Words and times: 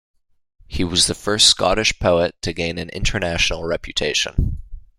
He 0.67 0.83
was 0.83 1.05
the 1.05 1.13
first 1.13 1.45
Scottish 1.45 1.99
poet 1.99 2.33
to 2.41 2.53
gain 2.53 2.79
an 2.79 2.89
international 2.89 3.65
reputation. 3.65 4.57